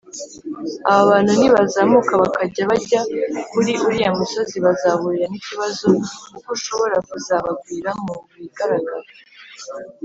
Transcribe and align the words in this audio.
Aba 0.89 1.03
bantu 1.11 1.31
nibazamuka 1.39 2.13
bakajya 2.21 2.63
bajya 2.71 2.99
kuri 3.51 3.71
uriya 3.85 4.09
musozi 4.19 4.55
bazahurira 4.65 5.25
n’ikibazo 5.29 5.87
kuko 6.31 6.49
ushobora 6.57 6.97
kuzabagwira 7.07 7.89
mu 8.03 8.15
bigaragara. 8.35 9.09